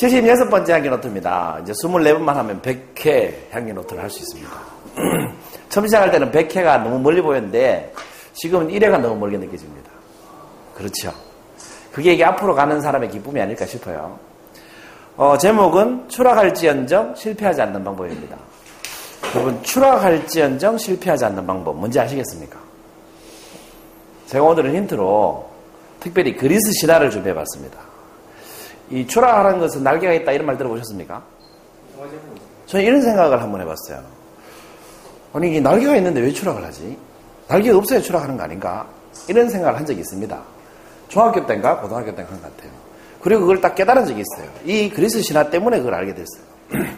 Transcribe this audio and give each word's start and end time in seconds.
76번째 0.00 0.70
향기 0.70 0.88
노트입니다. 0.88 1.58
이제 1.62 1.72
24번만 1.72 2.34
하면 2.34 2.62
100회 2.62 3.34
향기 3.50 3.72
노트를 3.72 4.02
할 4.02 4.10
수 4.10 4.20
있습니다. 4.20 4.50
처음 5.68 5.86
시작할 5.86 6.10
때는 6.10 6.30
100회가 6.30 6.82
너무 6.82 6.98
멀리 6.98 7.20
보였는데 7.20 7.92
지금은 8.34 8.68
1회가 8.68 9.00
너무 9.00 9.16
멀게 9.16 9.36
느껴집니다. 9.36 9.90
그렇죠. 10.74 11.12
그게 11.92 12.12
이게 12.12 12.24
앞으로 12.24 12.54
가는 12.54 12.80
사람의 12.80 13.10
기쁨이 13.10 13.40
아닐까 13.40 13.66
싶어요. 13.66 14.18
어, 15.16 15.36
제목은 15.36 16.08
추락할지언정 16.08 17.16
실패하지 17.16 17.60
않는 17.62 17.82
방법입니다. 17.82 18.36
여러분, 19.34 19.60
추락할지언정 19.64 20.78
실패하지 20.78 21.24
않는 21.24 21.44
방법 21.44 21.76
뭔지 21.76 21.98
아시겠습니까? 21.98 22.56
제가 24.26 24.44
오늘은 24.44 24.74
힌트로 24.76 25.48
특별히 25.98 26.36
그리스 26.36 26.70
신화를 26.80 27.10
준비해봤습니다. 27.10 27.87
이 28.90 29.06
추락하는 29.06 29.58
것은 29.60 29.82
날개가 29.82 30.12
있다 30.14 30.32
이런 30.32 30.46
말 30.46 30.56
들어보셨습니까? 30.58 31.22
저는 32.66 32.84
이런 32.84 33.02
생각을 33.02 33.42
한번 33.42 33.60
해봤어요. 33.60 34.02
아니 35.34 35.50
이게 35.50 35.60
날개가 35.60 35.96
있는데 35.96 36.20
왜 36.20 36.30
추락을 36.32 36.64
하지? 36.64 36.96
날개가 37.48 37.76
없어야 37.78 38.00
추락하는 38.00 38.36
거 38.36 38.42
아닌가? 38.44 38.86
이런 39.28 39.48
생각을 39.48 39.78
한 39.78 39.84
적이 39.86 40.00
있습니다. 40.00 40.38
중학교 41.08 41.46
때인가 41.46 41.80
고등학교 41.80 42.14
때인가 42.14 42.32
한 42.32 42.40
것 42.42 42.56
같아요. 42.56 42.72
그리고 43.20 43.40
그걸 43.42 43.60
딱 43.60 43.74
깨달은 43.74 44.06
적이 44.06 44.20
있어요. 44.22 44.50
이 44.64 44.88
그리스 44.90 45.20
신화 45.22 45.50
때문에 45.50 45.78
그걸 45.78 45.94
알게 45.94 46.14
됐어요. 46.14 46.42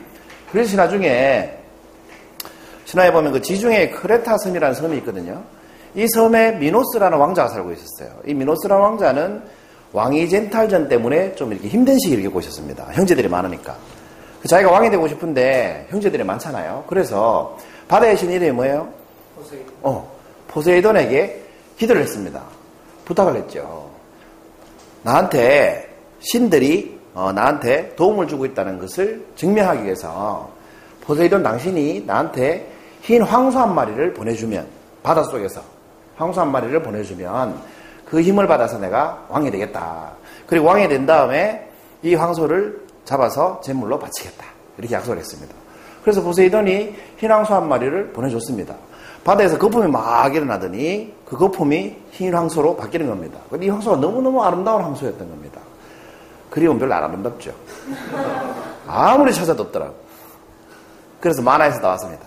그리스 0.52 0.70
신화 0.70 0.88
중에 0.88 1.56
신화에 2.84 3.12
보면 3.12 3.32
그 3.32 3.40
지중해 3.40 3.90
크레타 3.90 4.36
섬이라는 4.38 4.74
섬이 4.74 4.96
있거든요. 4.98 5.42
이 5.94 6.06
섬에 6.08 6.52
미노스라는 6.52 7.16
왕자가 7.18 7.48
살고 7.48 7.72
있었어요. 7.72 8.16
이 8.26 8.34
미노스라는 8.34 8.82
왕자는 8.82 9.42
왕위 9.92 10.28
젠탈전 10.28 10.88
때문에 10.88 11.34
좀 11.34 11.52
이렇게 11.52 11.68
힘든 11.68 11.98
시기를 11.98 12.24
겪고 12.24 12.40
있었습니다. 12.40 12.88
형제들이 12.92 13.28
많으니까. 13.28 13.76
그 14.40 14.48
자기가 14.48 14.70
왕이 14.70 14.90
되고 14.90 15.06
싶은데 15.08 15.86
형제들이 15.90 16.24
많잖아요. 16.24 16.84
그래서 16.86 17.58
바다의 17.88 18.16
신 18.16 18.30
이름이 18.30 18.52
뭐예요? 18.52 18.88
포세이돈. 19.36 19.74
어, 19.82 20.10
포세이돈에게 20.48 21.42
기도를 21.76 22.02
했습니다. 22.02 22.42
부탁을 23.04 23.36
했죠. 23.36 23.90
나한테 25.02 25.88
신들이 26.20 26.98
어, 27.14 27.32
나한테 27.32 27.94
도움을 27.96 28.28
주고 28.28 28.46
있다는 28.46 28.78
것을 28.78 29.26
증명하기 29.34 29.84
위해서 29.84 30.50
포세이돈 31.02 31.42
당신이 31.42 32.04
나한테 32.06 32.70
흰 33.02 33.22
황소 33.22 33.58
한 33.58 33.74
마리를 33.74 34.14
보내주면 34.14 34.66
바닷속에서 35.02 35.62
황소 36.16 36.42
한 36.42 36.52
마리를 36.52 36.80
보내주면 36.82 37.60
그 38.10 38.20
힘을 38.20 38.46
받아서 38.48 38.78
내가 38.78 39.24
왕이 39.28 39.50
되겠다. 39.50 40.10
그리고 40.46 40.66
왕이 40.66 40.88
된 40.88 41.06
다음에 41.06 41.70
이 42.02 42.14
황소를 42.14 42.86
잡아서 43.04 43.60
제물로 43.62 43.98
바치겠다. 43.98 44.44
이렇게 44.78 44.94
약속을 44.94 45.18
했습니다. 45.18 45.54
그래서 46.02 46.22
포세이돈이 46.22 46.96
흰 47.18 47.30
황소 47.30 47.54
한 47.54 47.68
마리를 47.68 48.12
보내줬습니다. 48.12 48.74
바다에서 49.22 49.58
거품이 49.58 49.88
막 49.88 50.34
일어나더니 50.34 51.14
그 51.24 51.36
거품이 51.36 51.96
흰 52.10 52.34
황소로 52.34 52.76
바뀌는 52.76 53.06
겁니다. 53.06 53.38
근데 53.48 53.66
이 53.66 53.68
황소가 53.68 53.96
너무너무 53.96 54.42
아름다운 54.42 54.82
황소였던 54.82 55.28
겁니다. 55.28 55.60
그림은 56.50 56.78
별로 56.78 56.94
안 56.94 57.04
아름답죠. 57.04 57.52
아무리 58.88 59.32
찾아도 59.32 59.64
없더라고. 59.64 59.94
그래서 61.20 61.42
만화에서 61.42 61.80
나왔습니다. 61.80 62.26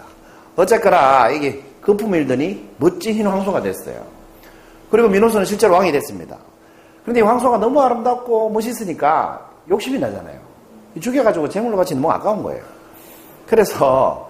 어쨌거나 0.56 1.30
이게 1.30 1.64
거품이 1.82 2.20
일더니 2.20 2.70
멋진 2.78 3.16
흰 3.16 3.28
황소가 3.28 3.62
됐어요. 3.62 4.23
그리고 4.94 5.10
민호수는 5.10 5.44
실제로 5.44 5.74
왕이 5.74 5.92
됐습니다. 5.92 6.38
그런데 7.02 7.20
이 7.20 7.24
황소가 7.24 7.58
너무 7.58 7.82
아름답고 7.82 8.52
멋있으니까 8.52 9.44
욕심이 9.68 9.98
나잖아요. 9.98 10.38
죽여가지고 11.02 11.50
재물로 11.50 11.78
바치는 11.78 12.00
너무 12.00 12.14
아까운 12.14 12.44
거예요. 12.44 12.62
그래서 13.48 14.30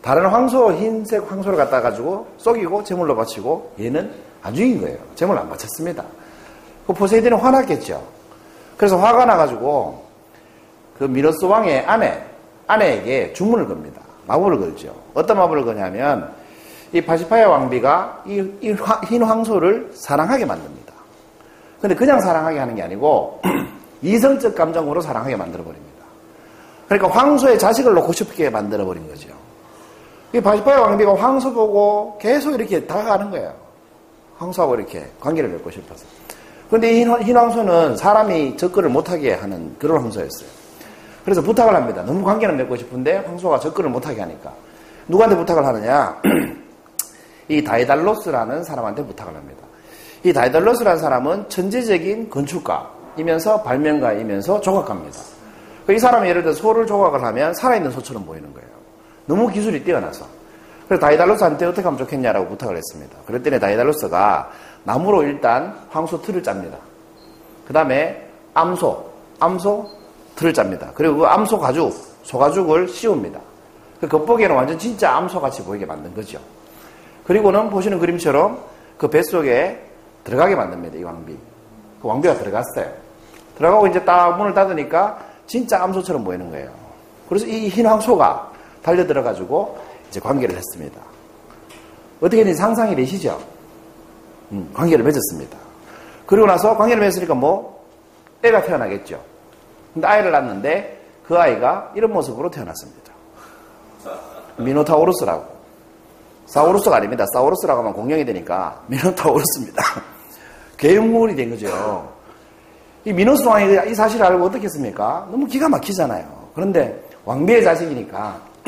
다른 0.00 0.24
황소, 0.24 0.72
흰색 0.72 1.30
황소를 1.30 1.58
갖다 1.58 1.82
가지고 1.82 2.26
썩이고 2.38 2.82
재물로 2.82 3.14
바치고 3.14 3.74
얘는 3.78 4.10
안 4.42 4.54
죽인 4.54 4.80
거예요. 4.80 4.96
재물을 5.16 5.38
안 5.38 5.50
바쳤습니다. 5.50 6.02
그 6.86 6.94
포세이돈이 6.94 7.34
화났겠죠. 7.34 8.02
그래서 8.78 8.96
화가 8.96 9.26
나가지고 9.26 10.02
그 10.98 11.04
미너스 11.04 11.44
왕의 11.44 11.84
아내, 11.84 12.24
아내에게 12.66 13.34
주문을 13.34 13.68
겁니다. 13.68 14.00
마법을 14.26 14.60
걸죠. 14.60 14.94
어떤 15.12 15.36
마법을 15.36 15.66
거냐면 15.66 16.39
이 16.92 17.00
파시파야 17.00 17.48
왕비가 17.48 18.24
이, 18.26 18.40
흰 19.06 19.22
황소를 19.22 19.92
사랑하게 19.94 20.44
만듭니다. 20.44 20.92
근데 21.80 21.94
그냥 21.94 22.20
사랑하게 22.20 22.58
하는 22.58 22.74
게 22.74 22.82
아니고 22.82 23.40
이성적 24.02 24.54
감정으로 24.54 25.00
사랑하게 25.00 25.36
만들어 25.36 25.62
버립니다. 25.62 26.04
그러니까 26.88 27.08
황소의 27.08 27.58
자식을 27.58 27.94
놓고 27.94 28.12
싶게 28.12 28.50
만들어 28.50 28.84
버린 28.84 29.08
거죠. 29.08 29.28
이 30.32 30.40
바시파야 30.40 30.80
왕비가 30.80 31.14
황소 31.16 31.52
보고 31.54 32.18
계속 32.20 32.52
이렇게 32.54 32.86
다가가는 32.86 33.30
거예요. 33.30 33.54
황소하고 34.38 34.74
이렇게 34.74 35.06
관계를 35.20 35.50
맺고 35.50 35.70
싶어서. 35.70 36.04
그런데 36.68 36.92
이 36.92 37.04
흰, 37.04 37.36
황소는 37.36 37.96
사람이 37.96 38.56
접근을 38.56 38.88
못하게 38.88 39.34
하는 39.34 39.74
그런 39.78 40.02
황소였어요. 40.02 40.48
그래서 41.24 41.42
부탁을 41.42 41.74
합니다. 41.74 42.02
너무 42.02 42.24
관계를 42.24 42.56
맺고 42.56 42.76
싶은데 42.76 43.18
황소가 43.18 43.58
접근을 43.58 43.90
못하게 43.90 44.20
하니까. 44.20 44.52
누구한테 45.08 45.36
부탁을 45.36 45.64
하느냐? 45.66 46.20
이 47.50 47.64
다이달로스라는 47.64 48.62
사람한테 48.62 49.04
부탁을 49.04 49.34
합니다. 49.34 49.60
이 50.22 50.32
다이달로스라는 50.32 51.00
사람은 51.00 51.48
천재적인 51.48 52.30
건축가이면서 52.30 53.62
발명가이면서 53.62 54.60
조각가입니다. 54.60 55.18
이 55.90 55.98
사람이 55.98 56.28
예를 56.28 56.42
들어 56.42 56.54
소를 56.54 56.86
조각을 56.86 57.24
하면 57.24 57.52
살아있는 57.52 57.90
소처럼 57.90 58.24
보이는 58.24 58.54
거예요. 58.54 58.68
너무 59.26 59.48
기술이 59.48 59.82
뛰어나서. 59.82 60.24
그래서 60.86 61.00
다이달로스한테 61.00 61.66
어떻게 61.66 61.82
하면 61.82 61.98
좋겠냐라고 61.98 62.48
부탁을 62.50 62.76
했습니다. 62.76 63.16
그랬더니 63.26 63.58
다이달로스가 63.58 64.50
나무로 64.84 65.24
일단 65.24 65.74
황소 65.90 66.22
틀을 66.22 66.44
짭니다. 66.44 66.78
그 67.66 67.72
다음에 67.72 68.28
암소, 68.54 69.10
암소 69.40 69.90
틀을 70.36 70.54
짭니다. 70.54 70.92
그리고 70.94 71.18
그 71.18 71.24
암소 71.26 71.58
가죽, 71.58 71.92
소가죽을 72.22 72.86
씌웁니다. 72.88 73.40
그 74.00 74.06
겉보기에는 74.06 74.54
완전 74.54 74.78
진짜 74.78 75.16
암소 75.16 75.40
같이 75.40 75.64
보이게 75.64 75.84
만든 75.84 76.14
거죠. 76.14 76.38
그리고는 77.24 77.70
보시는 77.70 77.98
그림처럼 77.98 78.58
그 78.98 79.08
뱃속에 79.08 79.84
들어가게 80.24 80.54
만듭니다. 80.54 80.98
이 80.98 81.02
왕비. 81.02 81.36
그 82.02 82.08
왕비가 82.08 82.34
들어갔어요. 82.34 82.92
들어가고 83.56 83.86
이제 83.88 84.04
딱 84.04 84.36
문을 84.36 84.54
닫으니까 84.54 85.18
진짜 85.46 85.82
암소처럼 85.82 86.24
보이는 86.24 86.50
거예요. 86.50 86.70
그래서 87.28 87.46
이 87.46 87.68
흰 87.68 87.86
황소가 87.86 88.50
달려 88.82 89.06
들어가지고 89.06 89.78
이제 90.08 90.18
관계를 90.20 90.56
했습니다. 90.56 91.00
어떻게든 92.20 92.54
상상이 92.54 92.96
되시죠? 92.96 93.40
음, 94.52 94.70
관계를 94.74 95.04
맺었습니다. 95.04 95.56
그리고 96.26 96.46
나서 96.46 96.76
관계를 96.76 97.02
맺으니까 97.02 97.34
뭐 97.34 97.84
애가 98.42 98.64
태어나겠죠. 98.64 99.20
근데 99.94 100.06
아이를 100.06 100.30
낳는데 100.32 101.00
그 101.26 101.38
아이가 101.38 101.92
이런 101.94 102.12
모습으로 102.12 102.50
태어났습니다. 102.50 103.12
미노타우루스라고. 104.56 105.59
사우루스가 106.50 106.96
아닙니다. 106.96 107.24
사우루스라고 107.32 107.80
하면 107.80 107.92
공룡이 107.92 108.24
되니까 108.24 108.82
미노타우루스입니다. 108.88 109.82
괴물이 110.76 111.36
된 111.36 111.50
거죠. 111.50 112.12
이 113.04 113.12
미노스 113.12 113.46
왕이 113.46 113.90
이 113.90 113.94
사실을 113.94 114.26
알고 114.26 114.46
어떻게 114.46 114.64
했습니까? 114.64 115.28
너무 115.30 115.46
기가 115.46 115.68
막히잖아요. 115.68 116.50
그런데 116.54 117.00
왕비의 117.24 117.62
자식이니까 117.62 118.40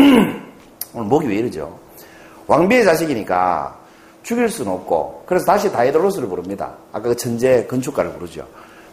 오늘 0.94 1.08
목이 1.08 1.26
왜 1.26 1.36
이러죠? 1.36 1.76
왕비의 2.46 2.84
자식이니까 2.84 3.76
죽일 4.22 4.48
수는 4.48 4.70
없고 4.70 5.24
그래서 5.26 5.44
다시 5.44 5.70
다이달로스를 5.72 6.28
부릅니다. 6.28 6.74
아까 6.92 7.08
그 7.08 7.16
천재 7.16 7.66
건축가를 7.66 8.12
부르죠. 8.12 8.46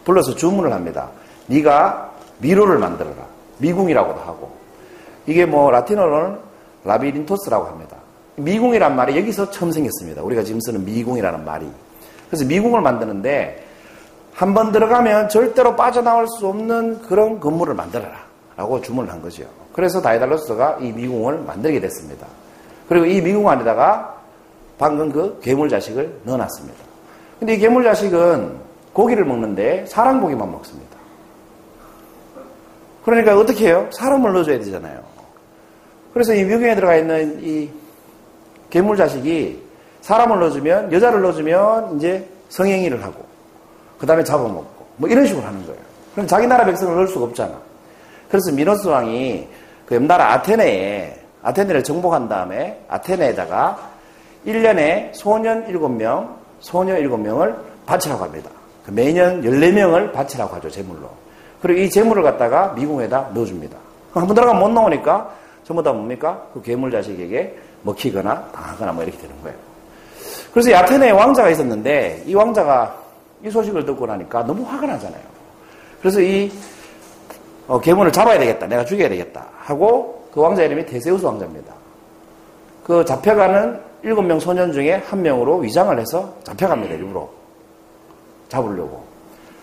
불러서 0.03 0.33
주문을 0.35 0.73
합니다. 0.73 1.09
네가 1.45 2.11
미로를 2.39 2.79
만들어라. 2.79 3.17
미궁이라고도 3.59 4.19
하고 4.21 4.51
이게 5.27 5.45
뭐 5.45 5.69
라틴어로는 5.69 6.39
labyrinthos라고 6.85 7.67
합니다. 7.67 7.98
미궁이란 8.43 8.95
말이 8.95 9.17
여기서 9.17 9.51
처음 9.51 9.71
생겼습니다. 9.71 10.21
우리가 10.23 10.43
지금 10.43 10.59
쓰는 10.61 10.85
미궁이라는 10.85 11.45
말이. 11.45 11.67
그래서 12.29 12.45
미궁을 12.45 12.81
만드는데 12.81 13.65
한 14.33 14.53
번 14.53 14.71
들어가면 14.71 15.29
절대로 15.29 15.75
빠져나올 15.75 16.27
수 16.27 16.47
없는 16.47 17.01
그런 17.01 17.39
건물을 17.39 17.73
만들어라. 17.73 18.29
라고 18.55 18.81
주문을 18.81 19.11
한 19.11 19.21
거죠. 19.21 19.43
그래서 19.73 20.01
다이달로스가 20.01 20.77
이 20.81 20.91
미궁을 20.91 21.39
만들게 21.39 21.79
됐습니다. 21.79 22.27
그리고 22.87 23.05
이 23.05 23.21
미궁 23.21 23.47
안에다가 23.49 24.15
방금 24.77 25.11
그 25.11 25.39
괴물 25.41 25.69
자식을 25.69 26.21
넣어놨습니다. 26.23 26.77
근데 27.39 27.53
이 27.55 27.57
괴물 27.57 27.83
자식은 27.83 28.57
고기를 28.93 29.23
먹는데 29.25 29.85
사람 29.87 30.21
고기만 30.21 30.51
먹습니다. 30.51 30.97
그러니까 33.05 33.37
어떻게 33.37 33.67
해요? 33.67 33.87
사람을 33.91 34.33
넣어줘야 34.33 34.59
되잖아요. 34.59 35.01
그래서 36.13 36.33
이 36.33 36.43
미궁에 36.43 36.75
들어가 36.75 36.95
있는 36.95 37.39
이 37.41 37.69
괴물 38.69 38.97
자식이 38.97 39.61
사람을 40.01 40.39
넣어주면 40.39 40.91
여자를 40.91 41.21
넣어주면 41.21 41.97
이제 41.97 42.27
성행위를 42.49 43.03
하고 43.03 43.25
그 43.97 44.05
다음에 44.05 44.23
잡아먹고 44.23 44.85
뭐 44.97 45.09
이런 45.09 45.25
식으로 45.25 45.45
하는 45.45 45.65
거예요. 45.65 45.79
그럼 46.13 46.27
자기 46.27 46.47
나라 46.47 46.65
백성을 46.65 46.93
넣을 46.95 47.07
수가 47.07 47.25
없잖아. 47.25 47.53
그래서 48.29 48.51
미노스 48.51 48.87
왕이 48.87 49.47
그 49.85 49.95
옆나라 49.95 50.33
아테네에 50.33 51.19
아테네를 51.41 51.83
정복한 51.83 52.29
다음에 52.29 52.79
아테네에다가 52.89 53.89
1년에 54.45 55.13
소년 55.13 55.65
7명, 55.65 56.35
소녀 56.59 56.95
7명을 56.95 57.55
바치라고 57.85 58.23
합니다. 58.23 58.49
그 58.85 58.91
매년 58.91 59.41
14명을 59.41 60.13
바치라고 60.13 60.55
하죠, 60.55 60.69
제물로. 60.69 61.09
그리고 61.61 61.81
이 61.81 61.89
제물을 61.89 62.23
갖다가 62.23 62.73
미궁에다 62.73 63.31
넣어줍니다. 63.33 63.77
한번 64.13 64.35
들어가면 64.35 64.61
못 64.61 64.69
나오니까 64.69 65.29
전부 65.63 65.83
다 65.83 65.91
뭡니까? 65.91 66.41
그 66.53 66.61
괴물 66.61 66.91
자식에게 66.91 67.57
먹히거나 67.83 68.49
당하거나 68.51 68.91
뭐 68.91 69.03
이렇게 69.03 69.17
되는 69.19 69.35
거예요. 69.41 69.57
그래서 70.53 70.75
아테네에 70.75 71.11
왕자가 71.11 71.49
있었는데 71.49 72.23
이 72.25 72.33
왕자가 72.33 72.95
이 73.43 73.49
소식을 73.49 73.85
듣고 73.85 74.05
나니까 74.05 74.43
너무 74.43 74.63
화가 74.63 74.85
나잖아요. 74.87 75.21
그래서 75.99 76.21
이 76.21 76.51
어, 77.67 77.79
괴물을 77.79 78.11
잡아야 78.11 78.39
되겠다. 78.39 78.67
내가 78.67 78.83
죽여야 78.83 79.09
되겠다. 79.09 79.45
하고 79.59 80.27
그 80.33 80.41
왕자 80.41 80.63
이름이 80.63 80.85
테세우스 80.85 81.23
왕자입니다. 81.25 81.73
그 82.83 83.05
잡혀가는 83.05 83.79
일곱 84.01 84.23
명 84.23 84.39
소년 84.39 84.71
중에 84.71 85.03
한 85.07 85.21
명으로 85.21 85.57
위장을 85.57 85.97
해서 85.99 86.33
잡혀갑니다. 86.43 86.95
일부러. 86.95 87.29
잡으려고. 88.47 89.03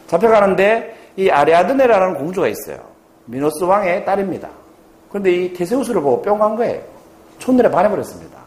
잡혀가는데 0.06 0.96
이 1.16 1.28
아리아드네라는 1.30 2.14
공주가 2.14 2.46
있어요. 2.46 2.78
미노스 3.24 3.64
왕의 3.64 4.04
딸입니다. 4.04 4.48
그런데 5.08 5.32
이 5.32 5.52
테세우스를 5.52 6.00
보고 6.00 6.22
뿅 6.22 6.38
간 6.38 6.54
거예요. 6.54 6.80
첫눈에 7.38 7.70
반해버렸습니다. 7.70 8.38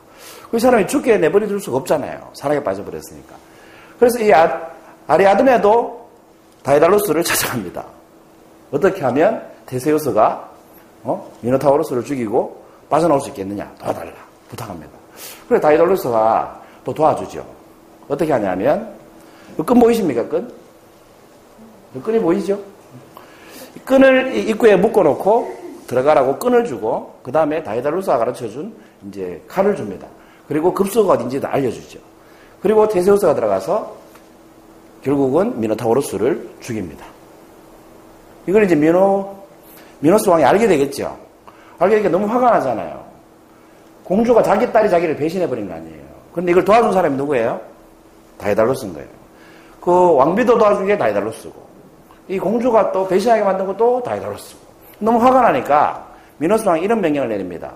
그 0.51 0.59
사람이 0.59 0.87
죽게 0.87 1.17
내버려 1.17 1.47
둘 1.47 1.59
수가 1.59 1.77
없잖아요. 1.77 2.31
사랑에 2.33 2.63
빠져버렸으니까. 2.63 3.35
그래서 3.99 4.19
이 4.19 4.33
아, 4.33 4.69
아리아드네도 5.07 6.09
다이달로스를 6.63 7.23
찾아갑니다. 7.23 7.85
어떻게 8.71 9.01
하면 9.03 9.43
테세우스가 9.65 10.49
어? 11.03 11.31
미노타우로스를 11.41 12.03
죽이고 12.03 12.63
빠져나올 12.89 13.21
수 13.21 13.29
있겠느냐 13.29 13.71
도와달라 13.79 14.11
부탁합니다. 14.49 14.91
그래 15.47 15.59
다이달로스가 15.59 16.61
또 16.83 16.93
도와주죠. 16.93 17.45
어떻게 18.07 18.31
하냐면 18.31 18.93
끈 19.65 19.79
보이십니까 19.79 20.27
끈? 20.27 20.51
끈이 22.03 22.19
보이죠? 22.19 22.59
끈을 23.85 24.35
입구에 24.35 24.75
묶어놓고 24.75 25.58
들어가라고 25.89 26.37
끈을 26.37 26.65
주고 26.65 27.15
그 27.23 27.31
다음에 27.31 27.63
다이달로스가 27.63 28.19
가르쳐준 28.19 28.75
이제 29.07 29.43
칼을 29.47 29.75
줍니다. 29.75 30.07
그리고 30.47 30.71
급소가 30.71 31.13
어딘지도 31.13 31.47
알려주죠. 31.47 31.99
그리고 32.61 32.87
테세우스가 32.87 33.33
들어가서 33.33 33.95
결국은 35.03 35.59
미노타우로스를 35.59 36.47
죽입니다. 36.59 37.03
이걸 38.45 38.65
이제 38.65 38.75
미노 38.75 39.35
미노스 39.99 40.29
왕이 40.29 40.43
알게 40.43 40.67
되겠죠. 40.67 41.17
알게 41.79 41.95
되니까 41.95 42.11
너무 42.11 42.31
화가 42.31 42.51
나잖아요. 42.51 43.03
공주가 44.03 44.43
자기 44.43 44.71
딸이 44.71 44.91
자기를 44.91 45.15
배신해버린 45.15 45.67
거 45.67 45.73
아니에요. 45.73 46.03
근데 46.33 46.51
이걸 46.51 46.63
도와준 46.63 46.93
사람이 46.93 47.17
누구예요? 47.17 47.59
다이달로스인 48.37 48.93
거예요. 48.93 49.07
그 49.81 50.13
왕비도 50.13 50.57
도와준 50.57 50.85
게 50.85 50.97
다이달로스고, 50.97 51.53
이 52.27 52.37
공주가 52.37 52.91
또 52.91 53.07
배신하게 53.07 53.43
만든 53.43 53.65
것도 53.65 54.03
다이달로스고. 54.03 54.68
너무 54.99 55.19
화가 55.19 55.41
나니까 55.41 56.07
미노스 56.37 56.67
왕이 56.67 56.81
이런 56.83 57.01
명령을 57.01 57.29
내립니다. 57.29 57.73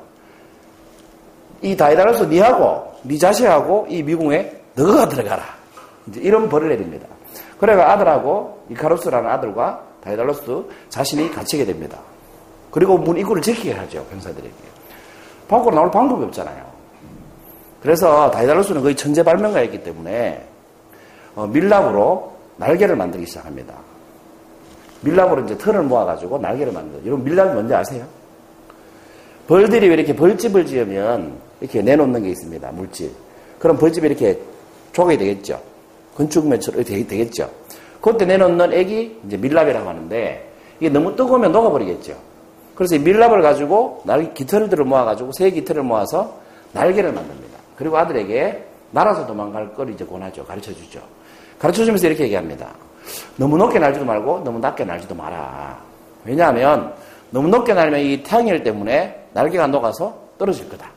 이 1.62 1.76
다이달로스 1.76 2.24
니하고 2.24 2.94
니 3.04 3.18
자식하고 3.18 3.88
이 3.90 4.04
미궁에 4.04 4.52
너가 4.76 5.08
들어가라. 5.08 5.44
이제 6.08 6.22
이런 6.22 6.50
벌을 6.50 6.70
내립니다. 6.70 7.08
그래가 7.60 7.94
아들하고 7.94 8.66
이카로스라는 8.70 9.30
아들과 9.30 9.82
다이달로스 10.04 10.66
자신이 10.90 11.32
갇히게 11.32 11.66
됩니다. 11.66 11.98
그리고 12.72 12.98
문 12.98 13.18
입구를 13.18 13.42
지키게 13.42 13.74
하죠, 13.74 14.04
병사들에게. 14.06 14.54
밖으로 15.48 15.76
나올 15.76 15.92
방법이 15.92 16.24
없잖아요. 16.26 16.74
그래서 17.82 18.32
다이달로스는 18.32 18.82
거의 18.82 18.96
천재 18.96 19.24
발명가였기 19.24 19.84
때문에 19.84 20.46
어, 21.36 21.48
밀랍으로 21.48 22.34
날개를 22.58 22.96
만들기 22.96 23.26
시작합니다. 23.26 23.74
밀랍으로 25.04 25.44
이제 25.44 25.58
털을 25.58 25.84
모아가지고 25.84 26.40
날개를 26.40 26.74
만들어요. 26.74 27.06
여러분 27.06 27.26
밀랍이 27.26 27.54
뭔지 27.54 27.74
아세요? 27.74 28.06
벌들이 29.48 29.88
왜 29.88 29.96
이렇게 29.96 30.16
벌집을 30.16 30.66
지으면 30.66 31.34
이렇게 31.60 31.82
내놓는 31.82 32.24
게 32.24 32.30
있습니다. 32.30 32.72
물질. 32.72 33.12
그럼 33.60 33.78
벌집이 33.78 34.08
이렇게 34.08 34.40
조각이 34.94 35.18
되겠죠. 35.18 35.62
건축물처럼 36.16 36.84
되겠죠. 36.84 37.50
그때 38.02 38.26
내놓는 38.26 38.74
액이 38.74 39.20
이제 39.26 39.38
밀랍이라고 39.38 39.88
하는데 39.88 40.52
이게 40.80 40.90
너무 40.90 41.16
뜨거우면 41.16 41.52
녹아버리겠죠. 41.52 42.16
그래서 42.76 42.96
이 42.96 43.00
밀랍을 43.00 43.42
가지고 43.42 44.02
날 44.06 44.34
깃털들을 44.34 44.84
모아가지고 44.86 45.32
새 45.34 45.52
깃털을 45.52 45.84
모아서 45.84 46.40
날개를 46.74 47.12
만듭니다. 47.14 47.60
그리고 47.78 47.98
아들에게 47.98 48.64
날아서 48.92 49.26
도망갈 49.26 49.74
걸 49.74 49.90
이제 49.90 50.06
권하죠. 50.06 50.46
가르쳐 50.46 50.74
주죠. 50.74 51.02
가르쳐 51.60 51.86
주면서 51.86 52.08
이렇게 52.08 52.24
얘기합니다. 52.26 52.74
너무 53.38 53.58
높게 53.58 53.80
날지도 53.80 54.06
말고 54.06 54.42
너무 54.44 54.60
낮게 54.60 54.86
날지도 54.86 55.16
마라. 55.16 55.78
왜냐하면 56.26 56.94
너무 57.30 57.48
높게 57.48 57.74
날면 57.74 58.00
이 58.00 58.24
태양열 58.24 58.64
때문에 58.64 59.28
날개가 59.34 59.68
녹아서 59.68 60.16
떨어질 60.38 60.70
거다. 60.70 60.88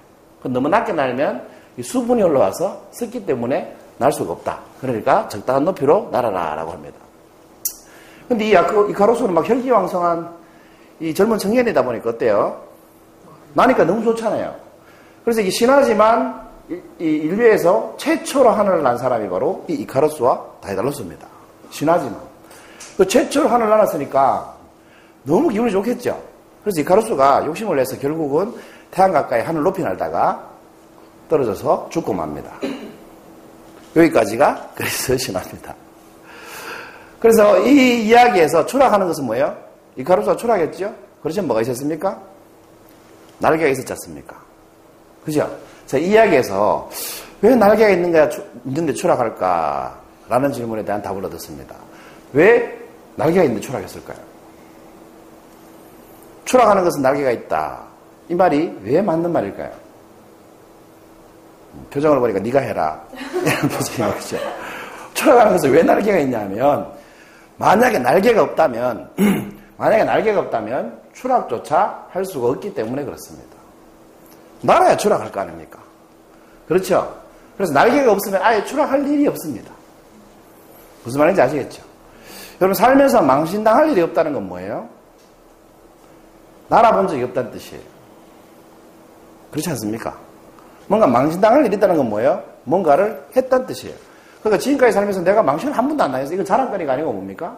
너무 0.43 0.69
낮게 0.69 0.93
날면 0.93 1.49
수분이 1.83 2.23
올라와서 2.23 2.83
습기 2.93 3.25
때문에 3.25 3.75
날 3.99 4.13
수가 4.13 4.33
없다. 4.33 4.61
그러니까 4.81 5.29
적당한 5.29 5.65
높이로 5.65 6.09
날아라라고 6.13 6.73
합니다. 6.73 6.97
근데 8.29 8.47
이 8.47 8.51
이카로스는 8.51 9.33
막 9.33 9.49
혈기왕성한 9.49 10.31
이 11.01 11.15
젊은 11.15 11.39
청년이다 11.39 11.83
보니까 11.83 12.11
어때요? 12.11 12.61
나니까 13.55 13.85
너무 13.85 14.03
좋잖아요. 14.05 14.55
그래서 15.25 15.41
이 15.41 15.51
신하지만 15.51 16.47
이 16.69 17.05
인류에서 17.05 17.95
최초로 17.97 18.51
하늘을 18.51 18.83
난 18.83 18.99
사람이 18.99 19.29
바로 19.29 19.65
이 19.69 19.75
이카로스와 19.75 20.45
다이달로스입니다. 20.61 21.36
신하지만. 21.71 22.21
그 22.97 23.07
최초로 23.07 23.49
하늘을 23.49 23.71
날았으니까 23.71 24.55
너무 25.25 25.49
기분이 25.49 25.71
좋겠죠. 25.71 26.23
그래서 26.63 26.81
이카로스가 26.81 27.45
욕심을 27.47 27.77
내서 27.77 27.99
결국은 27.99 28.55
태양 28.91 29.13
가까이 29.13 29.43
하늘 29.43 29.63
높이 29.63 29.83
날다가 29.83 30.51
떨어져서 31.29 31.89
죽고 31.91 32.13
맙니다. 32.13 32.53
여기까지가 33.95 34.71
그래서 34.75 35.17
신화입니다. 35.17 35.75
그래서 37.19 37.59
이 37.61 38.07
이야기에서 38.07 38.67
추락하는 38.67 39.07
것은 39.07 39.25
뭐예요? 39.25 39.57
이카루스가 39.97 40.37
추락했죠? 40.37 40.95
그렇지 41.23 41.41
뭐가 41.43 41.63
있었습니까? 41.63 42.21
날개가 43.39 43.69
있었지 43.71 43.93
않습니까? 43.93 44.37
그죠? 45.25 45.51
자, 45.87 45.99
이 45.99 46.11
이야기에서 46.11 46.89
왜 47.43 47.55
날개가 47.55 47.91
있는가, 47.91 48.31
있는데 48.65 48.93
추락할까? 48.93 50.06
라는 50.29 50.53
질문에 50.53 50.85
대한 50.85 51.01
답을 51.03 51.25
얻었습니다. 51.25 51.75
왜 52.33 52.79
날개가 53.17 53.45
있는데 53.45 53.67
추락했을까요? 53.67 54.19
추락하는 56.45 56.85
것은 56.85 57.03
날개가 57.03 57.31
있다. 57.31 57.83
이 58.29 58.35
말이 58.35 58.77
왜 58.83 59.03
맞는 59.03 59.33
말일까요? 59.33 59.71
표정을 61.91 62.21
보니까 62.21 62.41
네가 62.41 62.61
해라. 62.61 63.03
이런 63.13 63.69
표정이 63.69 63.99
나오죠. 63.99 64.37
추락하는 65.15 65.53
것은 65.53 65.71
왜 65.71 65.83
날개가 65.83 66.19
있냐면 66.19 66.91
만약에 67.57 67.99
날개가 67.99 68.43
없다면 68.43 69.11
만약에 69.77 70.05
날개가 70.05 70.41
없다면 70.41 71.01
추락조차 71.15 72.07
할 72.11 72.25
수가 72.25 72.49
없기 72.49 72.75
때문에 72.75 73.05
그렇습니다. 73.05 73.57
날아야 74.63 74.97
추락할 74.97 75.31
거 75.33 75.41
아닙니까? 75.41 75.79
그렇죠? 76.67 77.15
그래서 77.57 77.73
날개가 77.73 78.13
없으면 78.13 78.43
아예 78.43 78.65
추락할 78.65 79.07
일이 79.07 79.27
없습니다. 79.29 79.76
무슨 81.07 81.21
말인지 81.21 81.41
아시겠죠? 81.41 81.83
여러분 82.61 82.75
살면서 82.75 83.23
망신당할 83.23 83.91
일이 83.91 84.01
없다는 84.03 84.33
건 84.33 84.49
뭐예요? 84.49 84.89
날아본 86.69 87.07
적이 87.07 87.23
없다는 87.23 87.53
뜻이에요. 87.53 87.83
그렇지 89.53 89.71
않습니까? 89.71 90.17
뭔가 90.89 91.07
망신당할 91.07 91.65
일이 91.65 91.77
있다는 91.77 91.97
건 91.97 92.09
뭐예요? 92.09 92.43
뭔가를 92.65 93.25
했다는 93.37 93.67
뜻이에요. 93.67 93.95
그러니까 94.41 94.59
지금까지 94.61 94.93
살면서 94.93 95.23
내가 95.23 95.43
망신을 95.43 95.77
한 95.77 95.87
번도 95.87 96.03
안 96.03 96.11
당해서 96.11 96.35
이건 96.35 96.45
자랑거리가 96.45 96.95
아니고 96.95 97.13
뭡니까? 97.13 97.57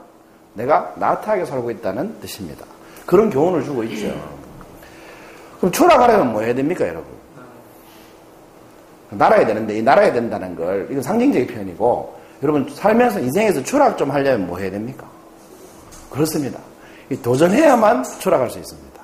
내가 0.52 0.93
나태하게 0.97 1.47
살고 1.47 1.71
있다는 1.71 2.21
뜻입니다. 2.21 2.67
그런 3.07 3.31
교훈을 3.31 3.64
주고 3.64 3.83
있죠. 3.85 4.14
그럼 5.59 5.73
추락하려면 5.73 6.33
뭐 6.33 6.43
해야 6.43 6.55
됩니까, 6.55 6.87
여러분? 6.87 7.07
날아야 9.11 9.47
되는데, 9.47 9.78
이 9.78 9.83
날아야 9.83 10.12
된다는 10.12 10.55
걸, 10.55 10.87
이건 10.90 11.02
상징적인 11.02 11.47
표현이고, 11.47 12.17
여러분, 12.42 12.68
살면서 12.73 13.21
인생에서 13.21 13.62
추락 13.62 13.99
좀 13.99 14.11
하려면 14.11 14.47
뭐 14.47 14.59
해야 14.59 14.71
됩니까? 14.71 15.07
그렇습니다. 16.11 16.59
도전해야만 17.23 18.04
추락할 18.04 18.50
수 18.50 18.59
있습니다. 18.59 19.00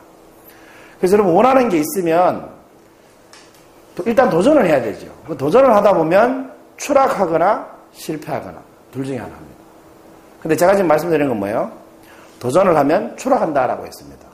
그래서 0.99 1.14
여러분, 1.14 1.35
원하는 1.35 1.69
게 1.69 1.79
있으면, 1.79 2.49
일단 4.07 4.29
도전을 4.29 4.67
해야 4.67 4.81
되죠. 4.83 5.07
그 5.26 5.37
도전을 5.37 5.75
하다 5.75 5.95
보면 5.95 6.53
추락하거나 6.76 7.67
실패하거나 7.93 8.59
둘 8.93 9.05
중에 9.05 9.19
하나입니다. 9.19 9.55
근데 10.41 10.57
제가 10.57 10.75
지금 10.75 10.88
말씀드리는 10.88 11.29
건 11.29 11.38
뭐예요? 11.38 11.71
도전을 12.41 12.76
하면 12.76 13.17
추락한다라고 13.17 13.87
했습니다. 13.87 14.26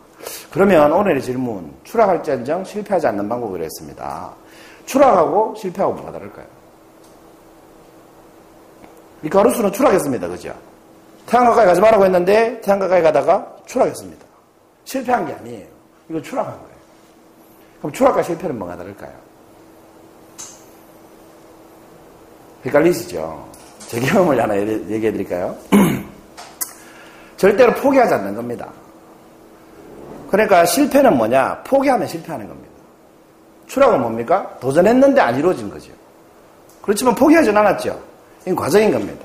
그러면 0.51 0.93
오늘의 0.93 1.23
질문, 1.23 1.73
추락할지언정 1.85 2.65
실패하지 2.65 3.07
않는 3.09 3.29
방법을 3.29 3.63
했습니다. 3.63 4.31
추락하고 4.87 5.55
실패하고 5.57 5.95
뭐가 5.95 6.13
다를까요? 6.13 6.60
이 9.23 9.29
가루수는 9.29 9.73
추락했습니다. 9.73 10.29
그죠? 10.29 10.55
태양 11.27 11.45
가까이 11.47 11.67
가지 11.67 11.81
말라고 11.81 12.05
했는데 12.05 12.61
태양 12.61 12.79
가까이 12.79 13.03
가다가 13.03 13.57
추락했습니다. 13.67 14.25
실패한 14.85 15.27
게 15.27 15.35
아니에요. 15.35 15.67
이거 16.09 16.21
추락한 16.23 16.53
거예요. 16.53 16.71
그럼 17.79 17.93
추락과 17.93 18.23
실패는 18.23 18.59
뭐가 18.59 18.77
다를까요? 18.77 19.13
헷갈리시죠? 22.65 23.49
제 23.79 24.01
경험을 24.01 24.41
하나 24.41 24.57
얘기해 24.59 25.13
드릴까요? 25.13 25.57
절대로 27.37 27.73
포기하지 27.75 28.15
않는 28.15 28.35
겁니다. 28.35 28.69
그러니까 30.31 30.65
실패는 30.65 31.17
뭐냐? 31.17 31.63
포기하면 31.65 32.07
실패하는 32.07 32.47
겁니다. 32.47 32.71
추락은 33.67 34.01
뭡니까? 34.01 34.57
도전했는데 34.61 35.21
안 35.21 35.39
이루어진 35.39 35.71
거죠. 35.71 35.93
그렇지만 36.83 37.15
포기하진 37.15 37.57
않았죠. 37.57 38.10
이건 38.43 38.57
과정인 38.57 38.93
겁니다. 38.93 39.25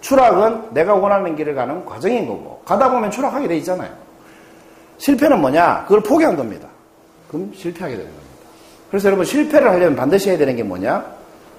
추락은 0.00 0.74
내가 0.74 0.94
원하는 0.94 1.34
길을 1.36 1.54
가는 1.54 1.84
과정인 1.84 2.26
거고, 2.26 2.60
가다 2.64 2.90
보면 2.90 3.10
추락하게 3.10 3.48
돼 3.48 3.56
있잖아요. 3.58 3.90
실패는 4.98 5.40
뭐냐? 5.40 5.84
그걸 5.84 6.00
포기한 6.00 6.36
겁니다. 6.36 6.68
그럼 7.28 7.52
실패하게 7.54 7.96
되는 7.96 8.10
겁니다. 8.10 8.26
그래서 8.90 9.08
여러분 9.08 9.24
실패를 9.24 9.68
하려면 9.68 9.96
반드시 9.96 10.30
해야 10.30 10.38
되는 10.38 10.56
게 10.56 10.62
뭐냐? 10.62 11.04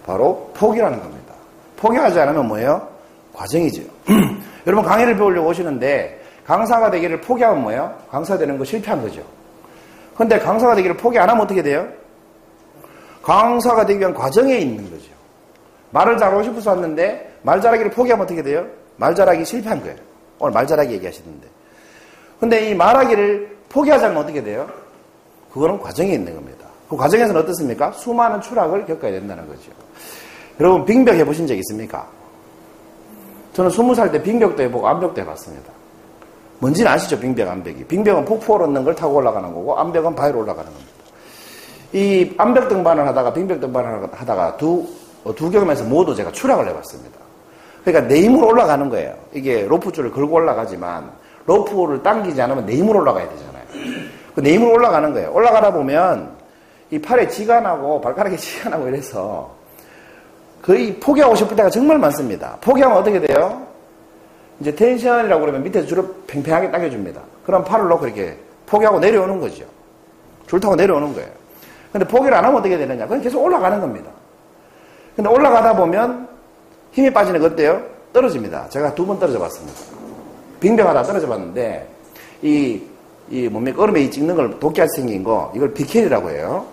바로 0.06 0.52
포기라는 0.56 1.00
겁니다. 1.00 1.34
포기하지 1.76 2.20
않으면 2.20 2.48
뭐예요? 2.48 2.88
과정이죠. 3.34 3.84
여러분 4.66 4.84
강의를 4.86 5.16
배우려고 5.16 5.50
오시는데 5.50 6.22
강사가 6.46 6.90
되기를 6.90 7.22
포기하면 7.22 7.62
뭐예요? 7.62 7.94
강사 8.10 8.38
되는 8.38 8.58
거 8.58 8.64
실패한 8.64 9.02
거죠. 9.02 9.22
근데 10.16 10.40
강사가 10.40 10.74
되기를 10.76 10.98
포기 10.98 11.20
안 11.20 11.30
하면 11.30 11.44
어떻게 11.44 11.62
돼요? 11.62 11.88
강사가 13.22 13.86
되기 13.86 14.00
위한 14.00 14.14
과정에 14.14 14.58
있는 14.58 14.90
거죠. 14.90 15.17
말을 15.92 16.18
잘하고 16.18 16.44
싶어서 16.44 16.72
왔는데 16.72 17.40
말 17.44 17.62
잘하기를 17.62 17.92
포기하면 17.92 18.26
어떻게 18.26 18.42
돼요? 18.42 18.66
말 18.98 19.16
잘하기 19.16 19.46
실패한 19.46 19.82
거예요. 19.82 19.96
오늘 20.40 20.54
말 20.54 20.68
잘하기 20.68 20.94
얘기하시는데. 20.94 21.48
근데 22.40 22.70
이 22.70 22.76
말하기를 22.76 23.58
포기하지 23.70 24.06
않으면 24.06 24.24
어떻게 24.24 24.44
돼요? 24.44 24.68
그거는 25.52 25.80
과정에 25.80 26.14
있는 26.14 26.36
겁니다. 26.36 26.66
그 26.90 26.96
과정에서는 26.96 27.42
어떻습니까? 27.42 27.92
수많은 27.92 28.42
추락을 28.42 28.86
겪어야 28.86 29.12
된다는 29.12 29.48
거죠. 29.48 29.72
여러분 30.60 30.86
빙벽 30.86 31.16
해보신 31.16 31.48
적 31.48 31.56
있습니까? 31.56 32.08
저는 33.54 33.72
스무 33.72 33.96
살 33.96 34.12
때 34.12 34.22
빙벽도 34.22 34.62
해보고 34.64 34.88
암벽도 34.88 35.22
해봤습니다. 35.22 35.72
뭔지는 36.60 36.92
아시죠? 36.92 37.20
빙벽, 37.20 37.48
암벽이. 37.48 37.84
빙벽은 37.86 38.26
폭포를 38.26 38.68
얻는 38.68 38.84
걸 38.84 38.96
타고 38.96 39.16
올라가는 39.16 39.52
거고 39.54 39.78
암벽은 39.78 40.16
바위로 40.16 40.40
올라가는 40.40 40.72
겁니다. 40.72 40.92
이 41.94 42.34
암벽 42.38 42.68
등반을 42.70 43.08
하다가 43.08 43.34
빙벽 43.34 43.60
등반을 43.60 44.10
하다가 44.12 44.58
두, 44.58 44.86
어, 44.86 44.88
두 45.36 45.50
경험에서 45.50 45.84
모두 45.84 46.16
제가 46.16 46.32
추락을 46.32 46.68
해봤습니다. 46.68 47.18
그러니까 47.84 48.08
내 48.14 48.22
힘으로 48.22 48.48
올라가는 48.48 48.90
거예요. 48.90 49.16
이게 49.34 49.66
로프줄을 49.68 50.12
걸고 50.12 50.36
올라가지만 50.36 51.10
로프를 51.46 52.04
당기지 52.04 52.42
않으면 52.42 52.66
내 52.66 52.76
힘으로 52.76 53.00
올라가야 53.00 53.30
되잖아요. 53.30 53.64
그내 54.36 54.54
힘으로 54.54 54.74
올라가는 54.74 55.14
거예요. 55.14 55.32
올라가다 55.32 55.72
보면 55.72 56.36
이 56.92 57.00
팔에 57.00 57.28
지가 57.28 57.62
나고 57.62 58.02
발가락에 58.02 58.36
지가 58.38 58.70
나고 58.70 58.88
이래서 58.88 59.56
거의 60.62 60.96
포기하고 61.00 61.36
싶을 61.36 61.56
때가 61.56 61.70
정말 61.70 61.98
많습니다. 61.98 62.58
포기하면 62.62 62.98
어떻게 62.98 63.20
돼요? 63.22 63.66
이제 64.60 64.76
텐션이라고 64.76 65.40
그러면 65.42 65.64
밑에서 65.64 65.88
줄을 65.88 66.04
팽팽하게 66.28 66.72
당겨줍니다. 66.72 67.22
그럼 67.46 67.64
팔을 67.64 67.88
놓고 67.88 68.06
이렇게 68.08 68.38
포기하고 68.66 69.00
내려오는 69.00 69.40
거죠. 69.40 69.64
줄 70.48 70.60
타고 70.60 70.76
내려오는 70.76 71.14
거예요. 71.14 71.30
근데 71.92 72.06
포기를 72.06 72.36
안 72.36 72.44
하면 72.44 72.60
어떻게 72.60 72.78
되느냐? 72.78 73.06
그건 73.06 73.22
계속 73.22 73.42
올라가는 73.44 73.80
겁니다. 73.80 74.10
근데 75.18 75.30
올라가다 75.32 75.76
보면 75.76 76.28
힘이 76.92 77.12
빠지는 77.12 77.40
거 77.42 77.48
어때요? 77.48 77.82
떨어집니다. 78.14 78.70
제가 78.70 78.94
두 78.94 79.06
번 79.06 79.20
떨어져 79.20 79.40
봤습니다. 79.40 79.78
빙병하다 80.60 81.04
떨어져 81.04 81.28
봤는데, 81.28 81.88
이, 82.44 82.82
이 83.30 83.48
뭡니까? 83.50 83.82
얼음에 83.82 84.08
찍는 84.12 84.36
걸 84.36 84.60
도끼같이 84.60 84.98
생긴 85.02 85.24
거, 85.24 85.52
이걸 85.56 85.74
비켈이라고 85.74 86.30
해요. 86.30 86.66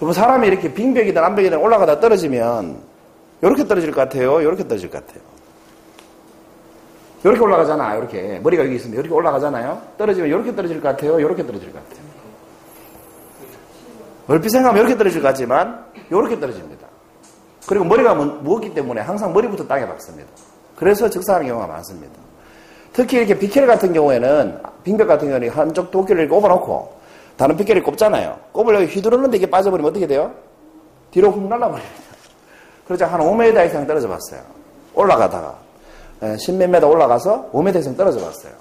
그럼 0.00 0.12
사람이 0.12 0.46
이렇게 0.48 0.74
빙벽이든 0.74 1.22
암벽이든 1.22 1.56
올라가다 1.58 2.00
떨어지면, 2.00 2.78
이렇게 3.42 3.64
떨어질 3.66 3.92
것 3.92 4.00
같아요? 4.02 4.40
이렇게 4.40 4.66
떨어질 4.66 4.90
것 4.90 5.06
같아요? 5.06 5.22
이렇게 7.22 7.40
올라가잖아, 7.40 7.94
이렇게. 7.94 8.40
머리가 8.42 8.64
여기 8.64 8.74
있으면 8.74 8.94
이렇게 8.98 9.14
올라가잖아요? 9.14 9.80
떨어지면 9.98 10.28
이렇게 10.28 10.54
떨어질 10.54 10.80
것 10.80 10.88
같아요? 10.88 11.20
이렇게 11.20 11.46
떨어질 11.46 11.72
것 11.72 11.78
같아요? 11.88 12.04
얼핏 14.26 14.48
생각하면 14.48 14.80
이렇게 14.82 14.98
떨어질 14.98 15.22
것 15.22 15.28
같지만, 15.28 15.84
이렇게 16.10 16.38
떨어집니다. 16.40 16.89
그리고 17.70 17.84
머리가 17.84 18.16
무겁기 18.16 18.74
때문에 18.74 19.00
항상 19.00 19.32
머리부터 19.32 19.64
땅에 19.68 19.86
박습니다. 19.86 20.28
그래서 20.74 21.08
즉사하는 21.08 21.46
경우가 21.46 21.68
많습니다. 21.68 22.12
특히 22.92 23.18
이렇게 23.18 23.38
비켈 23.38 23.64
같은 23.64 23.92
경우에는, 23.92 24.58
빙벽 24.82 25.06
같은 25.06 25.28
경우는 25.28 25.50
한쪽 25.50 25.92
도끼를 25.92 26.28
꼽아놓고, 26.28 26.92
다른 27.36 27.56
비켈을 27.56 27.84
꼽잖아요. 27.84 28.36
꼽으려고 28.50 28.86
휘두르는데 28.86 29.36
이게 29.36 29.48
빠져버리면 29.48 29.88
어떻게 29.88 30.08
돼요? 30.08 30.34
뒤로 31.12 31.30
훅 31.30 31.44
날아버립니다. 31.44 31.94
그러자 32.88 33.06
한 33.06 33.20
5m 33.20 33.64
이상 33.66 33.86
떨어져 33.86 34.08
봤어요. 34.08 34.40
올라가다가. 34.92 35.54
10몇 36.22 36.60
예, 36.62 36.64
m 36.64 36.84
올라가서 36.84 37.50
5m 37.52 37.78
이상 37.78 37.96
떨어져 37.96 38.18
봤어요. 38.18 38.52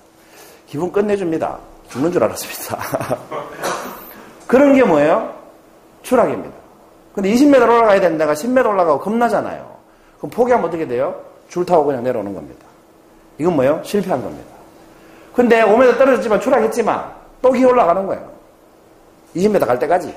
기분 0.67 0.91
끝내줍니다. 0.91 1.57
죽는 1.89 2.11
줄 2.11 2.23
알았습니다. 2.23 3.17
그런 4.45 4.75
게 4.75 4.83
뭐예요? 4.83 5.33
추락입니다. 6.03 6.58
근데 7.13 7.31
20m 7.33 7.61
올라가야 7.63 7.99
데가 8.17 8.33
10m 8.33 8.65
올라가고 8.67 8.99
겁나잖아요. 8.99 9.77
그럼 10.17 10.31
포기하면 10.31 10.67
어떻게 10.67 10.87
돼요? 10.87 11.15
줄 11.47 11.65
타고 11.65 11.85
그냥 11.85 12.03
내려오는 12.03 12.33
겁니다. 12.33 12.65
이건 13.37 13.55
뭐예요? 13.55 13.81
실패한 13.83 14.21
겁니다. 14.21 14.49
근데 15.33 15.63
5m 15.63 15.97
떨어졌지만 15.97 16.39
추락했지만 16.39 17.11
또 17.41 17.51
기어 17.51 17.69
올라가는 17.69 18.05
거예요. 18.05 18.29
20m 19.35 19.65
갈 19.65 19.79
때까지. 19.79 20.13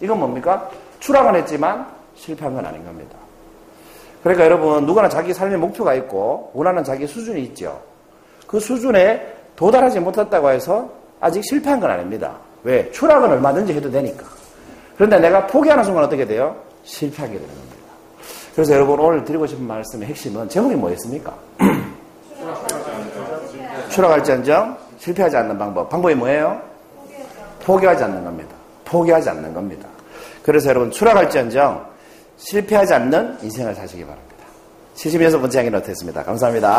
이건 0.00 0.18
뭡니까? 0.18 0.70
추락은 1.00 1.34
했지만 1.36 1.86
실패한 2.14 2.54
건 2.54 2.64
아닌 2.64 2.84
겁니다. 2.84 3.16
그러니까 4.22 4.44
여러분 4.44 4.86
누구나 4.86 5.08
자기 5.08 5.34
삶의 5.34 5.58
목표가 5.58 5.94
있고 5.94 6.50
원하는 6.54 6.84
자기 6.84 7.06
수준이 7.06 7.42
있죠. 7.44 7.80
그 8.46 8.60
수준에 8.60 9.34
도달하지 9.56 10.00
못했다고 10.00 10.50
해서 10.50 10.88
아직 11.20 11.42
실패한 11.44 11.80
건 11.80 11.90
아닙니다. 11.90 12.36
왜? 12.62 12.90
추락은 12.92 13.30
얼마든지 13.30 13.72
해도 13.74 13.90
되니까. 13.90 14.24
그런데 15.02 15.18
내가 15.18 15.48
포기하는 15.48 15.82
순간 15.82 16.04
어떻게 16.04 16.24
돼요? 16.24 16.54
실패하게 16.84 17.32
되는 17.32 17.48
겁니다. 17.48 17.76
그래서 18.54 18.74
여러분 18.74 19.00
오늘 19.00 19.24
드리고 19.24 19.48
싶은 19.48 19.66
말씀의 19.66 20.06
핵심은 20.06 20.48
제목이 20.48 20.76
뭐였습니까? 20.76 21.34
추락할지언정 23.90 24.78
실패하지 25.00 25.38
않는 25.38 25.58
방법. 25.58 25.90
방법이 25.90 26.14
뭐예요? 26.14 26.62
포기하지 27.64 28.04
않는 28.04 28.22
겁니다. 28.22 28.54
포기하지 28.84 29.28
않는 29.30 29.52
겁니다. 29.52 29.88
그래서 30.44 30.68
여러분 30.68 30.92
추락할지언정 30.92 31.84
실패하지 32.36 32.94
않는 32.94 33.38
인생을 33.42 33.74
사시기 33.74 34.04
바랍니다. 34.04 34.36
76번째 34.94 35.52
강의는 35.52 35.80
어땠습니다. 35.80 36.22
감사합니다. 36.22 36.78